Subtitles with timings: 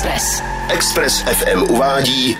[0.00, 0.42] Express.
[0.68, 2.36] Express FM uvádí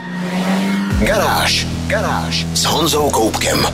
[0.98, 1.66] Garáž.
[1.86, 3.66] Garáž s Honzou Koupkem.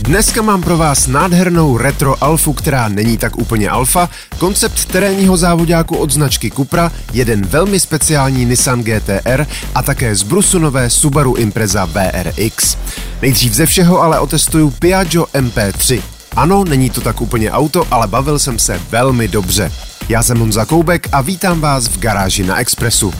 [0.00, 4.08] Dneska mám pro vás nádhernou retro alfu, která není tak úplně alfa,
[4.38, 10.90] koncept terénního závodáku od značky Cupra, jeden velmi speciální Nissan GTR a také z Brusunové
[10.90, 12.76] Subaru Impreza VRX.
[13.22, 16.02] Nejdřív ze všeho ale otestuju Piaggio MP3.
[16.36, 19.72] Ano, není to tak úplně auto, ale bavil jsem se velmi dobře.
[20.10, 23.12] Já jsem Honza Koubek a vítám vás v garáži na Expressu.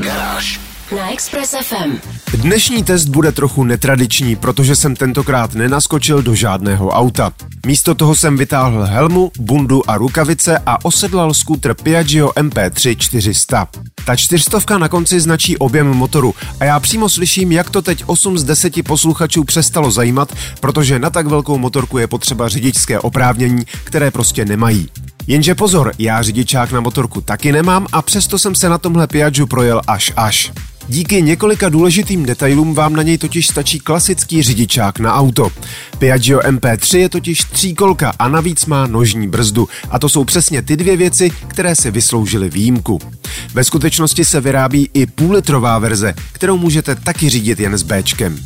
[0.00, 0.60] Garáž
[0.96, 1.96] na Express FM.
[2.34, 7.32] Dnešní test bude trochu netradiční, protože jsem tentokrát nenaskočil do žádného auta.
[7.66, 13.68] Místo toho jsem vytáhl helmu, bundu a rukavice a osedlal skútr Piaggio MP3 400.
[14.06, 18.38] Ta čtyřstovka na konci značí objem motoru a já přímo slyším, jak to teď 8
[18.38, 24.10] z 10 posluchačů přestalo zajímat, protože na tak velkou motorku je potřeba řidičské oprávnění, které
[24.10, 24.88] prostě nemají.
[25.26, 29.46] Jenže pozor, já řidičák na motorku taky nemám a přesto jsem se na tomhle Piaggio
[29.46, 30.52] projel až až.
[30.88, 35.50] Díky několika důležitým detailům vám na něj totiž stačí klasický řidičák na auto.
[35.98, 40.76] Piaggio MP3 je totiž tříkolka a navíc má nožní brzdu a to jsou přesně ty
[40.76, 42.98] dvě věci, které si vysloužily výjimku.
[43.54, 48.38] Ve skutečnosti se vyrábí i půllitrová verze, kterou můžete taky řídit jen s Bčkem.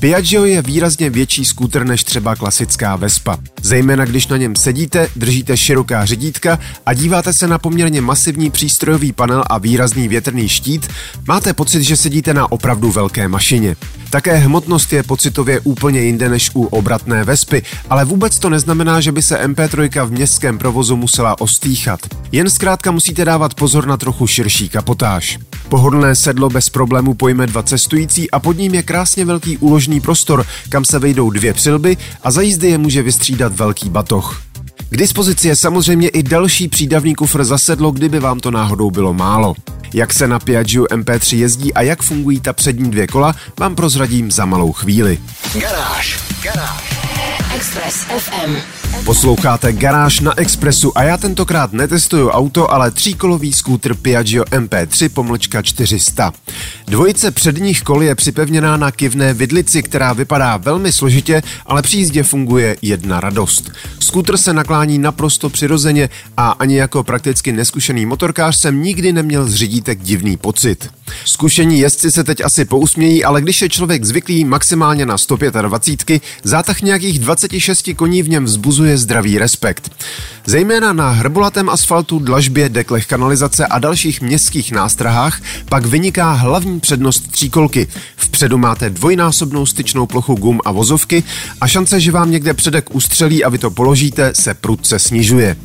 [0.00, 3.38] Piaggio je výrazně větší skútr než třeba klasická Vespa.
[3.62, 9.12] Zejména když na něm sedíte, držíte široká řidítka a díváte se na poměrně masivní přístrojový
[9.12, 10.88] panel a výrazný větrný štít,
[11.28, 13.76] máte pocit, že sedíte na opravdu velké mašině.
[14.10, 19.12] Také hmotnost je pocitově úplně jinde než u obratné Vespy, ale vůbec to neznamená, že
[19.12, 22.00] by se MP3 v městském provozu musela ostýchat.
[22.32, 25.38] Jen zkrátka musíte dávat pozor na trochu širší kapotáž.
[25.68, 30.46] Pohodlné sedlo bez problému pojme dva cestující a pod ním je krásně velký úložný prostor,
[30.68, 34.42] kam se vejdou dvě přilby a za jízdy je může vystřídat velký batoh.
[34.90, 39.14] K dispozici je samozřejmě i další přídavný kufr za sedlo, kdyby vám to náhodou bylo
[39.14, 39.54] málo.
[39.94, 44.30] Jak se na Piaggio MP3 jezdí a jak fungují ta přední dvě kola, vám prozradím
[44.30, 45.18] za malou chvíli.
[45.54, 46.20] Garáž.
[46.42, 46.87] Garáž.
[47.58, 48.56] Express FM.
[49.04, 55.62] Posloucháte Garáž na Expressu a já tentokrát netestuju auto, ale tříkolový skútr Piaggio MP3 pomlčka
[55.62, 56.32] 400.
[56.86, 62.22] Dvojice předních kol je připevněná na kivné vidlici, která vypadá velmi složitě, ale při jízdě
[62.22, 63.72] funguje jedna radost.
[64.08, 69.54] Skútr se naklání naprosto přirozeně a ani jako prakticky neskušený motorkář jsem nikdy neměl z
[69.54, 70.90] řidítek divný pocit.
[71.24, 76.82] Zkušení jezdci se teď asi pousmějí, ale když je člověk zvyklý maximálně na 125, zátah
[76.82, 79.90] nějakých 26 koní v něm vzbuzuje zdravý respekt.
[80.46, 87.30] Zejména na hrbolatém asfaltu, dlažbě, deklech kanalizace a dalších městských nástrahách pak vyniká hlavní přednost
[87.30, 87.88] tříkolky.
[88.16, 91.22] Vpředu máte dvojnásobnou styčnou plochu gum a vozovky
[91.60, 93.97] a šance, že vám někde předek ustřelí a vy to položíte,
[94.32, 95.56] se prudce snižuje.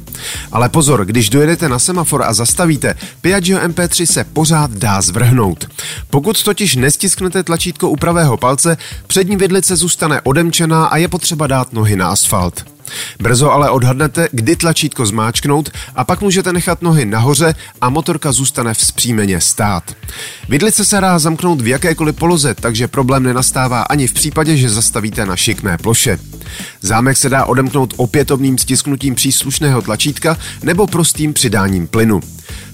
[0.51, 5.67] Ale pozor, když dojedete na semafor a zastavíte, Piaggio MP3 se pořád dá zvrhnout.
[6.09, 8.77] Pokud totiž nestisknete tlačítko u pravého palce,
[9.07, 12.72] přední vidlice zůstane odemčená a je potřeba dát nohy na asfalt.
[13.19, 18.73] Brzo ale odhadnete, kdy tlačítko zmáčknout a pak můžete nechat nohy nahoře a motorka zůstane
[18.73, 19.95] vzpřímeně stát.
[20.49, 25.25] Vidlice se dá zamknout v jakékoliv poloze, takže problém nenastává ani v případě, že zastavíte
[25.25, 26.19] na šikmé ploše.
[26.81, 32.21] Zámek se dá odemknout opětovným stisknutím příslušného tlačítka nebo prostým přidáním plynu.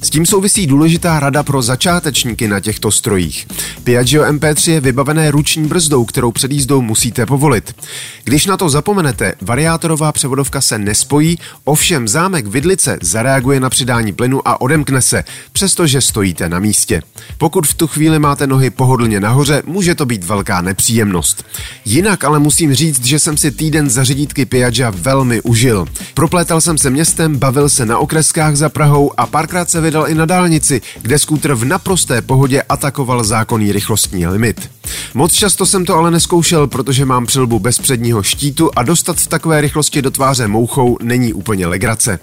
[0.02, 3.48] S tím souvisí důležitá rada pro začátečníky na těchto strojích.
[3.84, 7.76] Piaggio MP3 je vybavené ruční brzdou, kterou před jízdou musíte povolit.
[8.24, 14.48] Když na to zapomenete, variátorová převodovka se nespojí, ovšem zámek vidlice zareaguje na přidání plynu
[14.48, 17.02] a odemkne se, přestože stojíte na místě.
[17.38, 21.46] Pokud v tu chvíli máte nohy pohodlně nahoře, může to být velká nepříjemnost.
[21.86, 25.86] Jinak ale musím říct, že jsem si týden za řidítky Piaggia velmi užil.
[26.14, 30.16] Proplétal jsem se městem, bavil se na okreskách za Prahou a párkrát se vydal i
[30.16, 34.70] na dálnici, kde skútr v naprosté pohodě atakoval zákonný rychlostní limit.
[35.14, 39.28] Moc často jsem to ale neskoušel, protože mám přilbu bez předního štítu a dostat v
[39.28, 42.20] takové rychlosti do tváře mouchou není úplně legrace.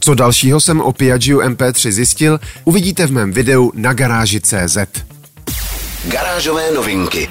[0.00, 4.78] Co dalšího jsem o Piaggio MP3 zjistil, uvidíte v mém videu na garáži CZ.
[6.08, 7.28] Garážové novinky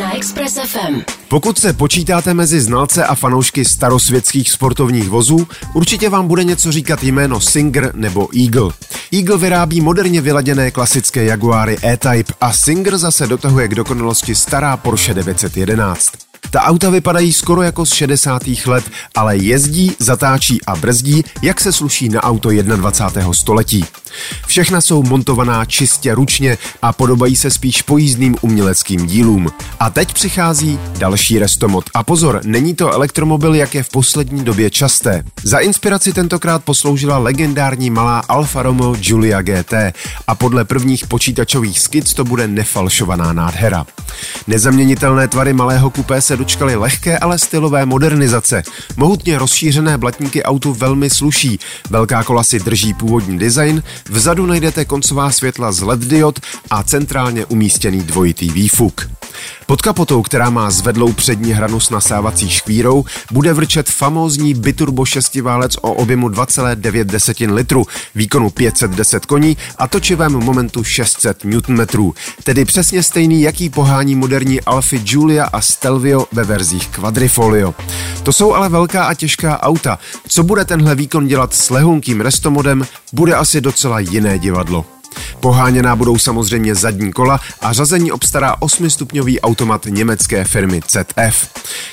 [0.00, 1.02] na Express FM.
[1.28, 7.02] Pokud se počítáte mezi znalce a fanoušky starosvětských sportovních vozů, určitě vám bude něco říkat
[7.02, 8.70] jméno Singer nebo Eagle.
[9.14, 15.14] Eagle vyrábí moderně vyladěné klasické Jaguary E-Type a Singer zase dotahuje k dokonalosti stará Porsche
[15.14, 16.33] 911.
[16.54, 18.42] Ta auta vypadají skoro jako z 60.
[18.66, 18.84] let,
[19.14, 23.32] ale jezdí, zatáčí a brzdí, jak se sluší na auto 21.
[23.32, 23.84] století.
[24.46, 29.48] Všechna jsou montovaná čistě ručně a podobají se spíš pojízdným uměleckým dílům.
[29.80, 31.84] A teď přichází další restomod.
[31.94, 35.24] A pozor, není to elektromobil, jak je v poslední době časté.
[35.42, 39.74] Za inspiraci tentokrát posloužila legendární malá Alfa Romeo Giulia GT
[40.26, 43.86] a podle prvních počítačových skic to bude nefalšovaná nádhera.
[44.46, 48.62] Nezaměnitelné tvary malého kupé se dočkaly lehké, ale stylové modernizace.
[48.96, 51.58] Mohutně rozšířené blatníky autu velmi sluší,
[51.90, 57.46] velká kola si drží původní design, vzadu najdete koncová světla z LED diod a centrálně
[57.46, 59.08] umístěný dvojitý výfuk.
[59.66, 65.76] Pod kapotou, která má zvedlou přední hranu s nasávací škvírou, bude vrčet famózní biturbo šestiválec
[65.76, 72.12] o objemu 2,9 litru, výkonu 510 koní a točivém momentu 600 Nm,
[72.44, 77.74] tedy přesně stejný, jaký pohání moderní Alfy Giulia a Stelvio ve verzích Quadrifolio.
[78.22, 79.98] To jsou ale velká a těžká auta.
[80.28, 84.84] Co bude tenhle výkon dělat s lehunkým restomodem, bude asi docela jiné divadlo.
[85.40, 91.48] Poháněná budou samozřejmě zadní kola a řazení obstará 8-stupňový automat německé firmy ZF.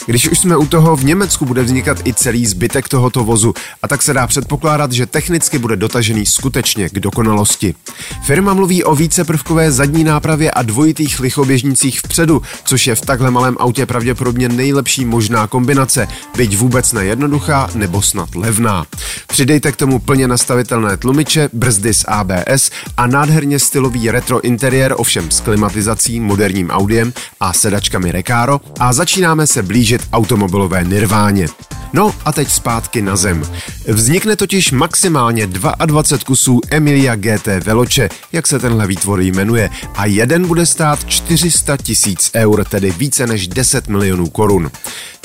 [0.06, 3.54] Když už jsme u toho, v Německu bude vznikat i celý zbytek tohoto vozu
[3.84, 7.76] a tak se dá předpokládat, že technicky bude dotažený skutečně k dokonalosti.
[8.24, 13.56] Firma mluví o víceprvkové zadní nápravě a dvojitých lichoběžnicích vpředu, což je v takhle malém
[13.60, 16.08] autě pravděpodobně nejlepší možná kombinace,
[16.38, 18.86] byť vůbec nejednoduchá nebo snad levná.
[19.28, 25.32] Přidejte k tomu plně nastavitelné tlumiče, brzdy s ABS a nádherně stylový retro interiér, ovšem
[25.32, 31.48] s klimatizací, moderním audiem a sedačkami Recaro a začínáme se blížit automobilové nirváně.
[31.94, 33.44] No a teď zpátky na zem.
[33.88, 40.48] Vznikne totiž maximálně 22 kusů Emilia GT Veloce, jak se tenhle výtvor jmenuje, a jeden
[40.48, 44.72] bude stát 400 tisíc eur, tedy více než 10 milionů korun.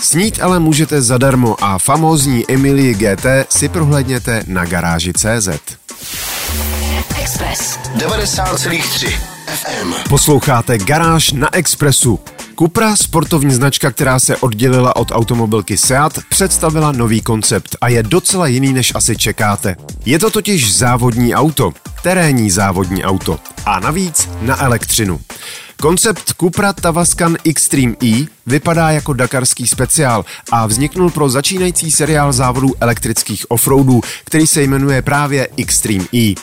[0.01, 5.49] Snít ale můžete zadarmo a famózní Emilii GT si prohlédněte na garáži CZ.
[7.37, 7.79] Express.
[7.97, 9.09] 90,3
[9.47, 9.93] FM.
[10.09, 12.21] Posloucháte Garáž na Expressu.
[12.59, 18.47] Cupra, sportovní značka, která se oddělila od automobilky Seat, představila nový koncept a je docela
[18.47, 19.77] jiný, než asi čekáte.
[20.05, 21.73] Je to totiž závodní auto,
[22.03, 25.21] terénní závodní auto a navíc na elektřinu.
[25.81, 32.73] Koncept Cupra Tavascan Extreme E vypadá jako dakarský speciál a vzniknul pro začínající seriál závodů
[32.81, 36.35] elektrických offroadů, který se jmenuje právě Extreme E.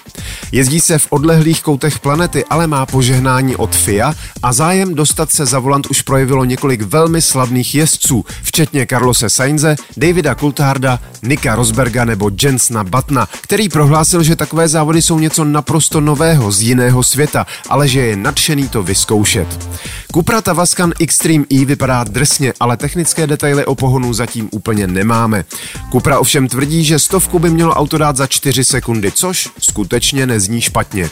[0.52, 4.14] Jezdí se v odlehlých koutech planety, ale má požehnání od FIA
[4.44, 9.76] a zájem dostat se za volant už projevilo několik velmi slavných jezdců, včetně Carlose Sainze,
[9.98, 16.02] Davida Coultharda, Nika Rosberga nebo Jensna Batna, který prohlásil, že takové závody jsou něco naprosto
[16.02, 19.70] nového z jiného světa, ale že je nadšený to vyzkoušet.
[20.14, 25.46] Cupra Tavascan Extreme E vypadá drsně, ale technické detaily o pohonu zatím úplně nemáme.
[25.92, 30.62] Cupra ovšem tvrdí, že stovku by mělo auto dát za 4 sekundy, což skutečně nezní
[30.62, 31.10] špatně.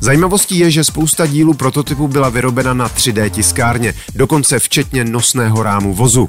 [0.00, 5.94] Zajímavostí je, že spousta dílů prototypu byla vyrobena na 3D tiskárně, dokonce včetně nosného rámu
[5.94, 6.28] vozu.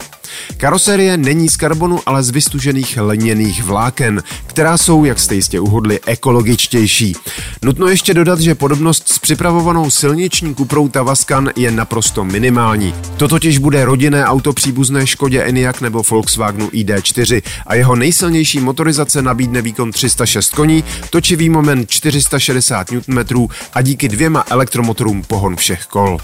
[0.57, 5.99] Karoserie není z karbonu, ale z vystužených leněných vláken, která jsou, jak jste jistě uhodli,
[6.05, 7.15] ekologičtější.
[7.63, 12.93] Nutno ještě dodat, že podobnost s připravovanou silniční kuprou Tavascan je naprosto minimální.
[13.17, 19.21] To totiž bude rodinné auto příbuzné Škodě Enyaq nebo Volkswagenu ID4 a jeho nejsilnější motorizace
[19.21, 26.17] nabídne výkon 306 koní, točivý moment 460 Nm a díky dvěma elektromotorům pohon všech kol.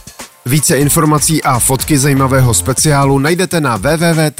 [0.47, 4.31] Více informací a fotky zajímavého speciálu najdete na www.garage.cz.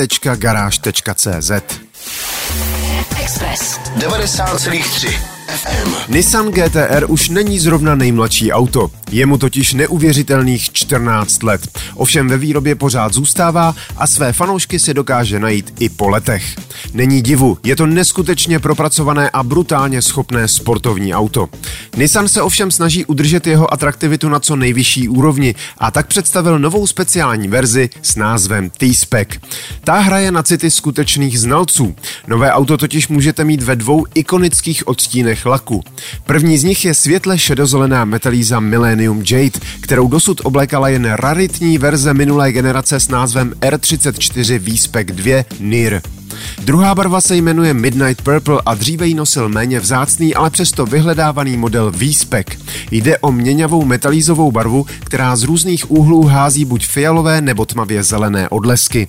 [3.22, 3.80] Express.
[3.98, 5.10] 90,3
[5.48, 5.90] FM.
[6.07, 8.91] Nissan GTR už není zrovna nejmladší auto.
[9.15, 11.79] Je mu totiž neuvěřitelných 14 let.
[11.93, 16.55] Ovšem ve výrobě pořád zůstává a své fanoušky si dokáže najít i po letech.
[16.93, 21.50] Není divu, je to neskutečně propracované a brutálně schopné sportovní auto.
[21.98, 26.88] Nissan se ovšem snaží udržet jeho atraktivitu na co nejvyšší úrovni a tak představil novou
[26.88, 29.29] speciální verzi s názvem T-Spec.
[29.84, 31.95] Ta hraje na city skutečných znalců.
[32.27, 35.84] Nové auto totiž můžete mít ve dvou ikonických odstínech laku.
[36.25, 42.13] První z nich je světle šedozelená metalíza Millennium Jade, kterou dosud oblékala jen raritní verze
[42.13, 46.01] minulé generace s názvem R34 V-Spec 2 NIR.
[46.62, 51.57] Druhá barva se jmenuje Midnight Purple a dříve ji nosil méně vzácný, ale přesto vyhledávaný
[51.57, 52.47] model V-Spec.
[52.91, 58.50] Jde o měňavou metalízovou barvu, která z různých úhlů hází buď fialové nebo tmavě zelené
[58.50, 59.07] odlesky.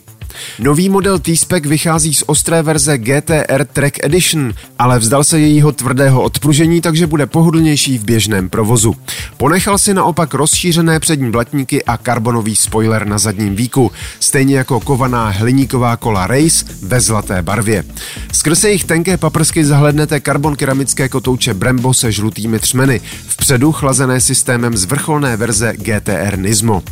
[0.58, 6.22] Nový model T-Spec vychází z ostré verze GTR Track Edition, ale vzdal se jejího tvrdého
[6.22, 8.96] odpružení, takže bude pohodlnější v běžném provozu.
[9.36, 15.28] Ponechal si naopak rozšířené přední blatníky a karbonový spoiler na zadním víku, stejně jako kovaná
[15.28, 17.84] hliníková kola Race ve zlaté barvě.
[18.32, 24.76] Skrz jejich tenké paprsky zahlednete karbon keramické kotouče Brembo se žlutými třmeny, vpředu chlazené systémem
[24.76, 26.82] z vrcholné verze GTR Nismo.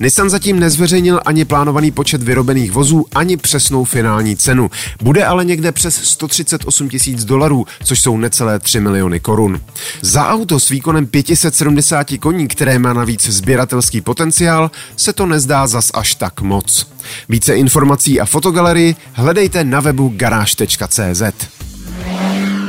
[0.00, 4.70] Nissan zatím nezveřejnil ani plánovaný počet vyrobených vozů, ani přesnou finální cenu.
[5.02, 9.60] Bude ale někde přes 138 tisíc dolarů, což jsou necelé 3 miliony korun.
[10.00, 15.90] Za auto s výkonem 570 koní, které má navíc sběratelský potenciál, se to nezdá zas
[15.94, 16.86] až tak moc.
[17.28, 21.22] Více informací a fotogalerii hledejte na webu garáž.cz.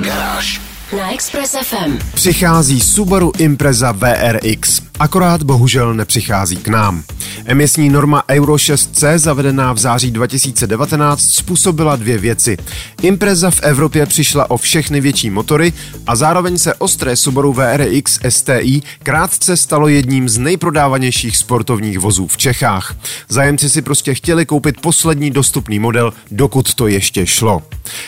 [0.02, 0.62] Garáž.
[0.98, 1.98] Na Express FM.
[2.14, 7.04] Přichází Subaru Impreza VRX, akorát bohužel nepřichází k nám.
[7.46, 12.58] Emisní norma Euro 6C zavedená v září 2019 způsobila dvě věci.
[13.02, 15.74] Impreza v Evropě přišla o všechny větší motory
[16.08, 22.38] a zároveň se ostré Subaru VRX STI krátce stalo jedním z nejprodávanějších sportovních vozů v
[22.38, 22.96] Čechách.
[23.30, 27.64] Zájemci si prostě chtěli koupit poslední dostupný model, dokud to ještě šlo.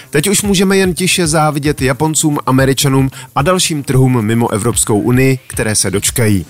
[0.10, 5.76] Teď už můžeme jen tiše závidět Japoncům, Američanům a dalším trhům mimo Evropskou unii, které
[5.76, 6.46] se dočkají.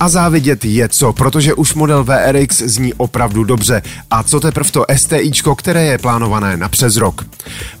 [0.00, 3.82] A závidět je co, protože už model VRX zní opravdu dobře.
[4.10, 7.26] A co teprve to STIčko, které je plánované na přes rok.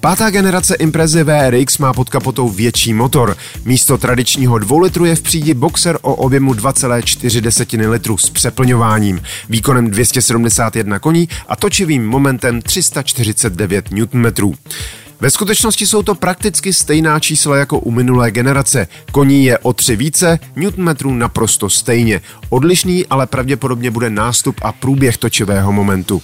[0.00, 3.36] Pátá generace Imprezy VRX má pod kapotou větší motor.
[3.64, 9.90] Místo tradičního 2 litru je v přídi Boxer o objemu 2,4 litru s přeplňováním, výkonem
[9.90, 14.54] 271 koní a točivým momentem 349 Nm.
[15.24, 18.88] Ve skutečnosti jsou to prakticky stejná čísla jako u minulé generace.
[19.12, 22.20] Koní je o tři více, newtonmetrů naprosto stejně.
[22.48, 26.22] Odlišný ale pravděpodobně bude nástup a průběh točivého momentu.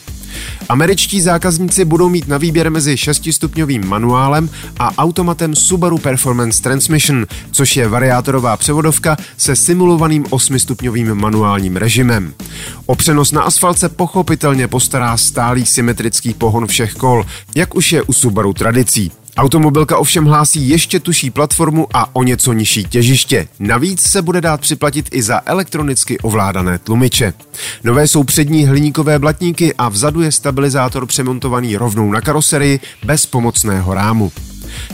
[0.68, 7.76] Američtí zákazníci budou mít na výběr mezi 6-stupňovým manuálem a automatem Subaru Performance Transmission, což
[7.76, 12.34] je variátorová převodovka se simulovaným 8-stupňovým manuálním režimem.
[12.86, 18.02] O přenos na asfalt se pochopitelně postará stálý symetrický pohon všech kol, jak už je
[18.02, 19.12] u Subaru tradicí.
[19.40, 23.48] Automobilka ovšem hlásí ještě tuší platformu a o něco nižší těžiště.
[23.58, 27.32] Navíc se bude dát připlatit i za elektronicky ovládané tlumiče.
[27.84, 33.94] Nové jsou přední hliníkové blatníky a vzadu je stabilizátor přemontovaný rovnou na karoserii bez pomocného
[33.94, 34.32] rámu.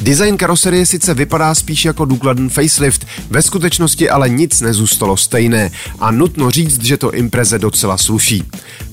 [0.00, 6.10] Design karoserie sice vypadá spíš jako důkladný facelift, ve skutečnosti ale nic nezůstalo stejné a
[6.10, 8.44] nutno říct, že to impreze docela sluší.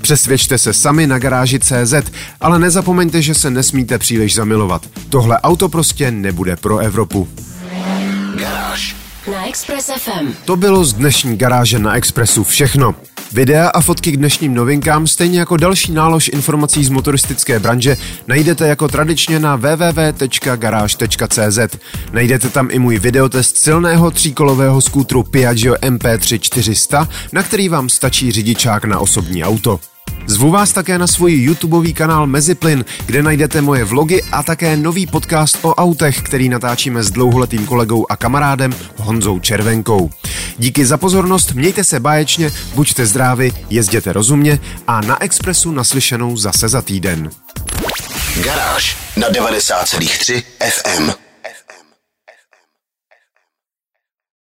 [0.01, 1.93] Přesvědčte se sami na garáži CZ,
[2.41, 4.85] ale nezapomeňte, že se nesmíte příliš zamilovat.
[5.09, 7.27] Tohle auto prostě nebude pro Evropu.
[8.35, 8.95] Garáž.
[9.31, 10.33] Na Express FM.
[10.45, 12.95] To bylo z dnešní garáže na Expressu všechno.
[13.33, 17.97] Videa a fotky k dnešním novinkám, stejně jako další nálož informací z motoristické branže,
[18.27, 20.97] najdete jako tradičně na www.garage.cz.
[22.11, 28.31] Najdete tam i můj videotest silného tříkolového skútru Piaggio MP3 400, na který vám stačí
[28.31, 29.79] řidičák na osobní auto.
[30.25, 35.07] Zvu vás také na svůj YouTubeový kanál Meziplyn, kde najdete moje vlogy a také nový
[35.07, 40.09] podcast o autech, který natáčíme s dlouholetým kolegou a kamarádem Honzou Červenkou.
[40.57, 46.69] Díky za pozornost, mějte se báječně, buďte zdraví, jezděte rozumně a na Expressu naslyšenou zase
[46.69, 47.29] za týden.
[48.43, 51.22] Garáž na 90,3 FM.